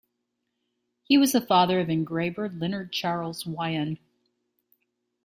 He 1.03 1.15
was 1.19 1.33
the 1.33 1.41
father 1.41 1.79
of 1.79 1.87
engraver 1.87 2.49
Leonard 2.49 2.91
Charles 2.91 3.45
Wyon. 3.45 3.99